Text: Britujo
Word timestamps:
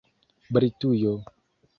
Britujo 0.53 1.13